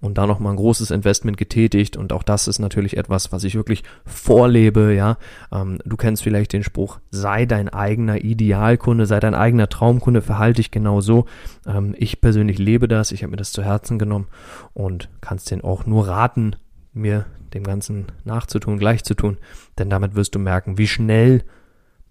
und 0.00 0.16
da 0.16 0.26
nochmal 0.26 0.52
ein 0.52 0.56
großes 0.56 0.90
Investment 0.90 1.36
getätigt. 1.36 1.96
Und 1.96 2.12
auch 2.12 2.22
das 2.22 2.48
ist 2.48 2.58
natürlich 2.58 2.96
etwas, 2.96 3.32
was 3.32 3.44
ich 3.44 3.54
wirklich 3.54 3.82
vorlebe, 4.06 4.94
ja. 4.94 5.18
Ähm, 5.52 5.78
du 5.84 5.96
kennst 5.96 6.22
vielleicht 6.22 6.52
den 6.52 6.62
Spruch, 6.62 6.98
sei 7.10 7.46
dein 7.46 7.68
eigener 7.68 8.24
Idealkunde, 8.24 9.06
sei 9.06 9.20
dein 9.20 9.34
eigener 9.34 9.68
Traumkunde, 9.68 10.22
verhalte 10.22 10.56
dich 10.56 10.70
genau 10.70 11.00
so. 11.00 11.26
Ähm, 11.66 11.94
ich 11.98 12.20
persönlich 12.20 12.58
lebe 12.58 12.88
das, 12.88 13.12
ich 13.12 13.22
habe 13.22 13.32
mir 13.32 13.36
das 13.36 13.52
zu 13.52 13.62
Herzen 13.62 13.98
genommen 13.98 14.28
und 14.72 15.08
kannst 15.20 15.50
den 15.50 15.62
auch 15.62 15.84
nur 15.84 16.08
raten, 16.08 16.56
mir 16.92 17.26
dem 17.54 17.64
Ganzen 17.64 18.06
nachzutun, 18.24 18.78
gleich 18.78 19.04
zu 19.04 19.14
tun, 19.14 19.38
denn 19.78 19.90
damit 19.90 20.14
wirst 20.14 20.34
du 20.34 20.38
merken, 20.38 20.78
wie 20.78 20.86
schnell 20.86 21.44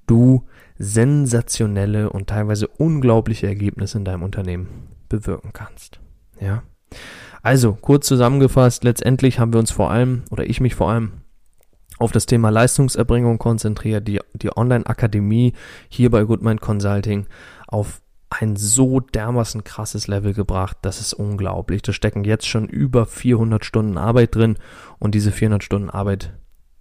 du 0.08 0.46
sensationelle 0.78 2.10
und 2.10 2.28
teilweise 2.28 2.68
unglaubliche 2.68 3.48
Ergebnisse 3.48 3.98
in 3.98 4.06
deinem 4.06 4.24
Unternehmen 4.24 4.88
bewirken 5.10 5.52
kannst. 5.54 6.00
Ja. 6.40 6.64
Also, 7.42 7.74
kurz 7.74 8.08
zusammengefasst, 8.08 8.84
letztendlich 8.84 9.40
haben 9.40 9.54
wir 9.54 9.60
uns 9.60 9.72
vor 9.72 9.92
allem, 9.92 10.24
oder 10.32 10.50
ich 10.50 10.60
mich 10.60 10.76
vor 10.76 10.90
allem, 10.90 11.12
auf 12.00 12.12
das 12.12 12.26
Thema 12.26 12.50
Leistungserbringung 12.50 13.38
konzentriert, 13.38 14.08
die, 14.08 14.20
die 14.34 14.56
Online-Akademie 14.56 15.54
hier 15.90 16.12
bei 16.12 16.24
Goodmind 16.24 16.62
Consulting 16.62 17.26
auf 17.68 18.02
ein 18.30 18.56
so 18.56 19.00
dermaßen 19.00 19.64
krasses 19.64 20.08
Level 20.08 20.34
gebracht, 20.34 20.78
das 20.82 21.00
ist 21.00 21.14
unglaublich. 21.14 21.82
Da 21.82 21.94
stecken 21.94 22.24
jetzt 22.24 22.48
schon 22.48 22.68
über 22.68 23.06
400 23.06 23.64
Stunden 23.64 23.98
Arbeit 23.98 24.36
drin 24.36 24.58
und 25.00 25.16
diese 25.16 25.32
400 25.32 25.64
Stunden 25.64 25.90
Arbeit, 25.90 26.34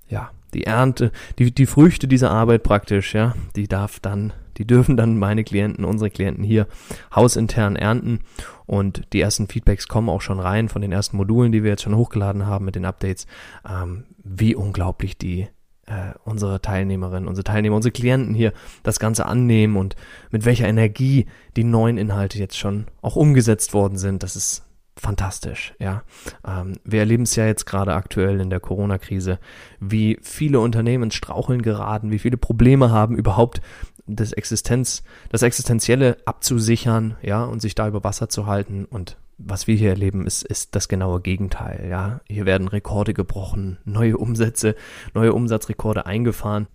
ja, 0.08 0.30
die 0.54 0.64
Ernte, 0.64 1.12
die, 1.38 1.52
die 1.52 1.66
Früchte 1.66 2.08
dieser 2.08 2.30
Arbeit 2.30 2.62
praktisch, 2.62 3.14
ja, 3.14 3.34
die 3.54 3.68
darf 3.68 4.00
dann, 4.00 4.32
die 4.56 4.66
dürfen 4.66 4.96
dann 4.96 5.18
meine 5.18 5.44
Klienten, 5.44 5.84
unsere 5.84 6.10
Klienten 6.10 6.42
hier 6.42 6.66
hausintern 7.14 7.76
ernten 7.76 8.20
und 8.64 9.12
die 9.12 9.20
ersten 9.20 9.48
Feedbacks 9.48 9.86
kommen 9.86 10.08
auch 10.08 10.22
schon 10.22 10.40
rein 10.40 10.68
von 10.68 10.82
den 10.82 10.92
ersten 10.92 11.16
Modulen, 11.16 11.52
die 11.52 11.62
wir 11.62 11.70
jetzt 11.70 11.82
schon 11.82 11.96
hochgeladen 11.96 12.46
haben 12.46 12.64
mit 12.64 12.74
den 12.74 12.84
Updates, 12.84 13.26
ähm, 13.68 14.04
wie 14.24 14.54
unglaublich 14.54 15.18
die 15.18 15.48
äh, 15.86 16.12
unsere 16.24 16.60
Teilnehmerinnen, 16.60 17.28
unsere 17.28 17.44
Teilnehmer, 17.44 17.76
unsere 17.76 17.92
Klienten 17.92 18.34
hier 18.34 18.52
das 18.82 18.98
Ganze 18.98 19.26
annehmen 19.26 19.76
und 19.76 19.96
mit 20.30 20.44
welcher 20.44 20.68
Energie 20.68 21.26
die 21.56 21.64
neuen 21.64 21.98
Inhalte 21.98 22.38
jetzt 22.38 22.58
schon 22.58 22.86
auch 23.02 23.16
umgesetzt 23.16 23.72
worden 23.72 23.96
sind. 23.96 24.22
Das 24.22 24.36
ist 24.36 24.64
fantastisch, 24.98 25.74
ja. 25.78 26.02
Ähm, 26.46 26.74
wir 26.84 27.00
erleben 27.00 27.24
es 27.24 27.36
ja 27.36 27.46
jetzt 27.46 27.66
gerade 27.66 27.94
aktuell 27.94 28.40
in 28.40 28.50
der 28.50 28.60
Corona-Krise, 28.60 29.38
wie 29.78 30.18
viele 30.22 30.60
Unternehmen 30.60 31.04
ins 31.04 31.14
Straucheln 31.14 31.62
geraten, 31.62 32.10
wie 32.10 32.18
viele 32.18 32.36
Probleme 32.36 32.90
haben, 32.90 33.16
überhaupt 33.16 33.60
das 34.06 34.32
Existenz, 34.32 35.02
das 35.30 35.42
Existenzielle 35.42 36.16
abzusichern, 36.24 37.16
ja, 37.22 37.44
und 37.44 37.60
sich 37.60 37.74
da 37.74 37.88
über 37.88 38.04
Wasser 38.04 38.28
zu 38.28 38.46
halten 38.46 38.84
und 38.84 39.16
was 39.38 39.66
wir 39.66 39.76
hier 39.76 39.90
erleben, 39.90 40.26
ist, 40.26 40.42
ist 40.42 40.74
das 40.74 40.88
genaue 40.88 41.20
Gegenteil. 41.20 41.86
Ja, 41.90 42.20
hier 42.28 42.46
werden 42.46 42.68
Rekorde 42.68 43.14
gebrochen, 43.14 43.78
neue 43.84 44.16
Umsätze, 44.16 44.74
neue 45.14 45.32
Umsatzrekorde 45.32 46.06
eingefahren 46.06 46.68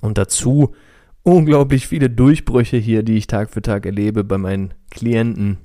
und 0.00 0.18
dazu 0.18 0.74
unglaublich 1.22 1.86
viele 1.86 2.08
Durchbrüche 2.08 2.76
hier, 2.76 3.02
die 3.02 3.16
ich 3.16 3.26
Tag 3.26 3.50
für 3.50 3.62
Tag 3.62 3.84
erlebe 3.84 4.24
bei 4.24 4.38
meinen 4.38 4.74
Klienten. 4.90 5.58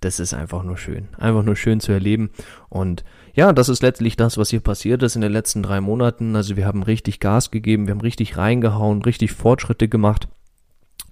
Das 0.00 0.20
ist 0.20 0.32
einfach 0.32 0.62
nur 0.62 0.78
schön, 0.78 1.08
einfach 1.18 1.42
nur 1.42 1.56
schön 1.56 1.80
zu 1.80 1.90
erleben 1.90 2.30
und 2.68 3.04
ja, 3.34 3.52
das 3.52 3.68
ist 3.68 3.82
letztlich 3.82 4.16
das, 4.16 4.38
was 4.38 4.50
hier 4.50 4.60
passiert 4.60 5.02
ist 5.02 5.16
in 5.16 5.22
den 5.22 5.32
letzten 5.32 5.62
drei 5.62 5.80
Monaten. 5.80 6.34
Also 6.34 6.56
wir 6.56 6.66
haben 6.66 6.82
richtig 6.82 7.20
Gas 7.20 7.50
gegeben, 7.50 7.86
wir 7.86 7.94
haben 7.94 8.00
richtig 8.00 8.36
reingehauen, 8.36 9.02
richtig 9.02 9.32
Fortschritte 9.32 9.88
gemacht 9.88 10.28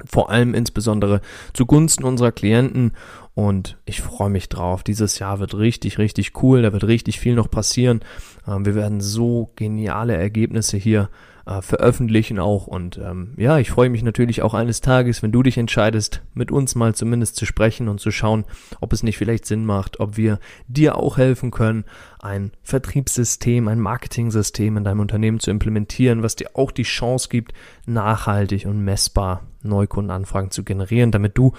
vor 0.05 0.31
allem 0.31 0.55
insbesondere 0.55 1.21
zugunsten 1.53 2.05
unserer 2.05 2.33
Klienten 2.33 2.93
und 3.35 3.77
ich 3.85 4.01
freue 4.01 4.31
mich 4.31 4.49
drauf. 4.49 4.83
Dieses 4.83 5.19
Jahr 5.19 5.41
wird 5.41 5.57
richtig, 5.57 5.99
richtig 5.99 6.43
cool. 6.43 6.63
Da 6.63 6.73
wird 6.73 6.85
richtig 6.85 7.21
viel 7.21 7.35
noch 7.35 7.51
passieren. 7.51 8.01
Ähm, 8.49 8.65
wir 8.65 8.75
werden 8.75 9.01
so 9.01 9.53
geniale 9.57 10.17
Ergebnisse 10.17 10.77
hier 10.77 11.11
äh, 11.47 11.63
veröffentlichen 11.63 12.39
auch. 12.39 12.67
Und 12.67 12.99
ähm, 12.99 13.35
ja, 13.37 13.59
ich 13.59 13.71
freue 13.71 13.89
mich 13.89 14.03
natürlich 14.03 14.43
auch 14.43 14.53
eines 14.53 14.81
Tages, 14.81 15.23
wenn 15.23 15.33
du 15.33 15.43
dich 15.43 15.57
entscheidest, 15.57 16.23
mit 16.35 16.51
uns 16.51 16.75
mal 16.75 16.95
zumindest 16.95 17.37
zu 17.37 17.47
sprechen 17.47 17.89
und 17.89 18.01
zu 18.01 18.11
schauen, 18.11 18.45
ob 18.81 18.93
es 18.93 19.03
nicht 19.03 19.17
vielleicht 19.17 19.47
Sinn 19.47 19.65
macht, 19.65 20.01
ob 20.01 20.17
wir 20.17 20.41
dir 20.67 20.97
auch 20.97 21.17
helfen 21.17 21.51
können, 21.51 21.85
ein 22.19 22.51
Vertriebssystem, 22.63 23.69
ein 23.69 23.81
Marketingsystem 23.81 24.77
in 24.77 24.85
deinem 24.85 25.01
Unternehmen 25.01 25.41
zu 25.41 25.51
implementieren, 25.51 26.23
was 26.23 26.37
dir 26.37 26.51
auch 26.55 26.73
die 26.73 26.83
Chance 26.83 27.29
gibt, 27.29 27.53
nachhaltig 27.87 28.67
und 28.67 28.85
messbar 28.85 29.47
Neukundenanfragen 29.63 30.51
zu 30.51 30.65
generieren, 30.65 31.13
damit 31.13 31.39
du 31.39 31.53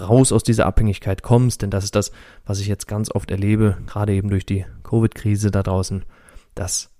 raus 0.00 0.32
aus 0.32 0.42
dieser 0.42 0.66
Abhängigkeit 0.66 1.22
kommst, 1.22 1.62
denn 1.62 1.70
das 1.70 1.84
ist 1.84 1.94
das, 1.94 2.12
was 2.46 2.60
ich 2.60 2.66
jetzt 2.66 2.88
ganz 2.88 3.10
oft 3.10 3.30
erlebe, 3.30 3.76
gerade 3.86 4.14
eben 4.14 4.30
durch 4.30 4.46
die 4.46 4.64
Covid-Krise 4.84 5.50
da 5.50 5.62
draußen, 5.62 6.04
dass 6.54 6.90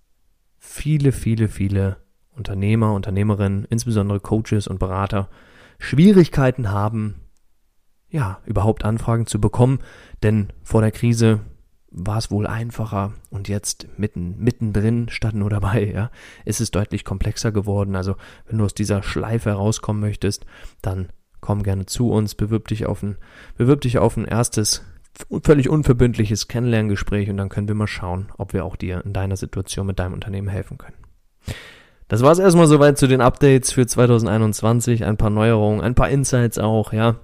viele, 0.59 1.13
viele, 1.13 1.49
viele 1.49 2.01
Unternehmer, 2.37 2.95
Unternehmerinnen, 2.95 3.65
insbesondere 3.65 4.21
Coaches 4.21 4.67
und 4.67 4.79
Berater 4.79 5.29
Schwierigkeiten 5.79 6.71
haben, 6.71 7.17
ja, 8.09 8.41
überhaupt 8.45 8.85
Anfragen 8.85 9.27
zu 9.27 9.41
bekommen, 9.41 9.81
denn 10.23 10.49
vor 10.62 10.81
der 10.81 10.93
Krise 10.93 11.41
war 11.91 12.19
es 12.19 12.31
wohl 12.31 12.47
einfacher 12.47 13.12
und 13.31 13.49
jetzt 13.49 13.87
mitten, 13.99 14.39
mittendrin 14.39 15.09
statt 15.09 15.35
nur 15.35 15.51
dabei, 15.51 15.85
ja, 15.95 16.11
ist 16.45 16.61
es 16.61 16.71
deutlich 16.71 17.05
komplexer 17.05 17.53
geworden. 17.53 17.97
Also, 17.97 18.17
wenn 18.47 18.59
du 18.59 18.65
aus 18.65 18.75
dieser 18.75 19.03
Schleife 19.03 19.51
herauskommen 19.51 20.01
möchtest, 20.01 20.47
dann 20.81 21.09
komm 21.41 21.62
gerne 21.62 21.87
zu 21.87 22.11
uns, 22.11 22.35
bewirb 22.35 22.69
dich 22.69 22.87
auf 22.87 23.03
ein, 23.03 23.17
bewirb 23.57 23.81
dich 23.83 23.99
auf 23.99 24.17
ein 24.17 24.25
erstes 24.25 24.85
völlig 25.45 25.69
unverbindliches 25.69 26.49
Kennenlerngespräch 26.49 27.29
und 27.29 27.37
dann 27.37 27.51
können 27.51 27.69
wir 27.69 27.75
mal 27.75 27.87
schauen, 27.87 28.33
ob 28.39 28.55
wir 28.55 28.65
auch 28.65 28.77
dir 28.77 29.05
in 29.05 29.12
deiner 29.12 29.37
Situation 29.37 29.87
mit 29.87 29.99
deinem 29.99 30.15
Unternehmen 30.15 30.49
helfen 30.49 30.79
können. 30.79 30.97
Das 32.12 32.21
war 32.21 32.31
es 32.31 32.38
erstmal 32.38 32.66
soweit 32.66 32.99
zu 32.99 33.07
den 33.07 33.23
Updates 33.23 33.73
für 33.73 33.87
2021, 33.87 35.07
ein 35.07 35.16
paar 35.16 35.31
Neuerungen, 35.31 35.81
ein 35.81 35.95
paar 35.95 36.11
Insights 36.11 36.59
auch, 36.59 36.92
ja. 36.92 37.16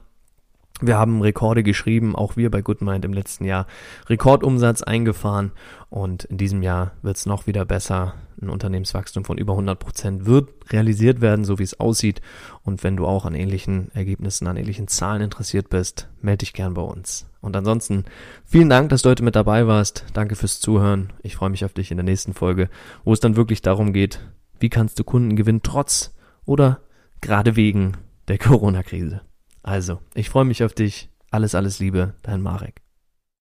Wir 0.81 0.97
haben 0.97 1.21
Rekorde 1.21 1.63
geschrieben, 1.63 2.17
auch 2.17 2.39
wir 2.39 2.51
bei 2.51 2.63
GoodMind 2.63 3.05
im 3.05 3.13
letzten 3.13 3.45
Jahr. 3.45 3.67
Rekordumsatz 4.09 4.83
eingefahren 4.83 5.53
und 5.91 6.25
in 6.25 6.39
diesem 6.39 6.63
Jahr 6.63 6.93
wird 7.03 7.19
es 7.19 7.27
noch 7.27 7.47
wieder 7.47 7.67
besser. 7.67 8.15
Ein 8.41 8.49
Unternehmenswachstum 8.49 9.27
von 9.27 9.37
über 9.37 9.53
100 9.53 9.79
Prozent 9.79 10.25
wird 10.25 10.49
realisiert 10.71 11.21
werden, 11.21 11.45
so 11.45 11.59
wie 11.59 11.65
es 11.65 11.79
aussieht. 11.79 12.23
Und 12.65 12.83
wenn 12.83 12.97
du 12.97 13.07
auch 13.07 13.27
an 13.27 13.35
ähnlichen 13.35 13.91
Ergebnissen, 13.93 14.47
an 14.47 14.57
ähnlichen 14.57 14.89
Zahlen 14.89 15.21
interessiert 15.21 15.69
bist, 15.69 16.09
melde 16.23 16.39
dich 16.39 16.55
gern 16.55 16.73
bei 16.73 16.83
uns. 16.83 17.29
Und 17.43 17.55
ansonsten 17.57 18.07
vielen 18.47 18.71
Dank, 18.71 18.89
dass 18.89 19.03
du 19.03 19.11
heute 19.11 19.23
mit 19.23 19.37
dabei 19.37 19.67
warst. 19.67 20.07
Danke 20.15 20.35
fürs 20.35 20.61
Zuhören. 20.61 21.13
Ich 21.23 21.37
freue 21.37 21.51
mich 21.51 21.67
auf 21.67 21.75
dich 21.75 21.91
in 21.91 21.99
der 21.99 22.05
nächsten 22.05 22.33
Folge, 22.33 22.71
wo 23.05 23.13
es 23.13 23.21
dann 23.21 23.37
wirklich 23.37 23.61
darum 23.61 23.93
geht, 23.93 24.21
wie 24.61 24.69
kannst 24.69 24.99
du 24.99 25.05
Kunden 25.05 25.37
gewinnen 25.37 25.63
trotz 25.63 26.15
oder 26.45 26.81
gerade 27.21 27.57
wegen 27.57 27.93
der 28.29 28.39
Corona-Krise. 28.39 29.23
Also, 29.63 30.01
ich 30.15 30.31
freue 30.31 30.45
mich 30.45 30.63
auf 30.65 30.73
dich. 30.73 31.11
Alles, 31.31 31.55
alles 31.55 31.79
Liebe, 31.79 32.15
dein 32.23 32.41
Marek. 32.41 32.81